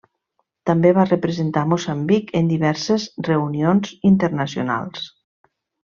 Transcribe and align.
També 0.69 0.93
va 0.97 1.03
representar 1.09 1.63
a 1.67 1.71
Moçambic 1.75 2.33
en 2.41 2.51
diverses 2.55 3.05
reunions 3.31 3.95
internacionals. 4.15 5.09